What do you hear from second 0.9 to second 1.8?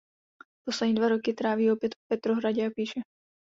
dva roky tráví